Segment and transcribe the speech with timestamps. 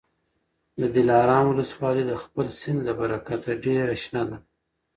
[0.79, 4.37] د دلارام ولسوالي د خپل سیند له برکته ډېره شنه ده.